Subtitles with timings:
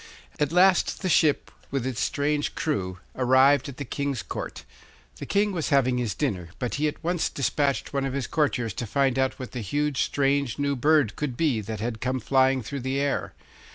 [0.39, 4.65] At last the ship, with its strange crew, arrived at the King's Court.
[5.17, 8.73] The King was having his dinner, but he at once despatched one of his courtiers
[8.73, 12.63] to find out what the huge, strange new bird could be that had come flying
[12.63, 13.33] through the air.